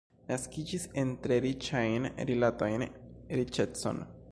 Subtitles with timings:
[0.29, 2.89] Naskiĝis en tre riĉajn rilatojn,
[3.41, 4.05] riĉecon.